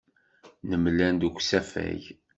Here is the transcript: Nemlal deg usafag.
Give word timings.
Nemlal 0.69 1.13
deg 1.21 1.35
usafag. 1.39 2.01